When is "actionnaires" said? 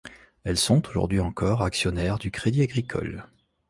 1.61-2.17